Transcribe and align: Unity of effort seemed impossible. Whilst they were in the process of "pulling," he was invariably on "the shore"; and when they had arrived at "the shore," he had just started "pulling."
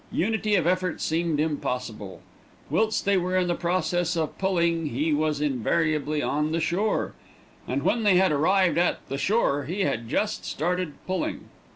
Unity 0.11 0.55
of 0.55 0.65
effort 0.65 0.99
seemed 0.99 1.39
impossible. 1.39 2.21
Whilst 2.71 3.05
they 3.05 3.17
were 3.17 3.37
in 3.37 3.47
the 3.47 3.53
process 3.53 4.17
of 4.17 4.35
"pulling," 4.39 4.87
he 4.87 5.13
was 5.13 5.39
invariably 5.39 6.23
on 6.23 6.51
"the 6.53 6.59
shore"; 6.59 7.13
and 7.67 7.83
when 7.83 8.01
they 8.01 8.15
had 8.17 8.31
arrived 8.31 8.79
at 8.79 9.07
"the 9.09 9.19
shore," 9.19 9.65
he 9.65 9.81
had 9.81 10.09
just 10.09 10.43
started 10.43 10.93
"pulling." 11.05 11.49